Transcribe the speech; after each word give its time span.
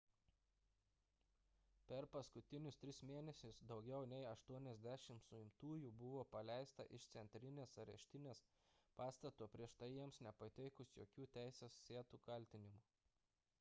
per 1.89 2.07
paskutinius 2.13 2.77
tris 2.83 3.01
mėnesius 3.09 3.59
daugiau 3.71 4.07
nei 4.15 4.23
80 4.29 4.95
sumtųjų 5.35 5.91
buvo 5.99 6.23
paleista 6.31 6.85
iš 6.99 7.05
centrinės 7.17 7.77
areštinės 7.85 8.41
pastato 9.01 9.49
prieš 9.57 9.75
tai 9.83 9.91
jiems 9.93 10.19
nepateikus 10.29 10.95
jokių 11.03 11.29
teisėtų 11.37 12.21
kaltinimų 12.31 12.81